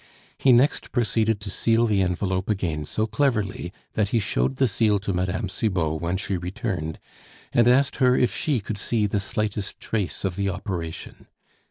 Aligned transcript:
He 0.35 0.51
next 0.51 0.91
proceeded 0.91 1.39
to 1.41 1.51
seal 1.51 1.85
the 1.85 2.01
envelope 2.01 2.49
again 2.49 2.85
so 2.85 3.05
cleverly 3.05 3.71
that 3.93 4.09
he 4.09 4.19
showed 4.19 4.55
the 4.55 4.67
seal 4.67 4.97
to 4.97 5.13
Mme. 5.13 5.47
Cibot 5.47 6.01
when 6.01 6.17
she 6.17 6.37
returned, 6.37 6.97
and 7.53 7.67
asked 7.67 7.97
her 7.97 8.17
if 8.17 8.35
she 8.35 8.61
could 8.61 8.79
see 8.79 9.05
the 9.05 9.19
slightest 9.19 9.79
trace 9.79 10.23
of 10.25 10.37
the 10.37 10.49
operation. 10.49 11.27